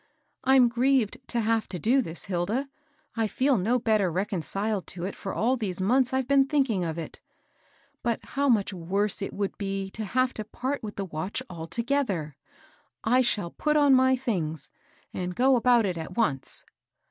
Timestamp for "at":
15.99-16.17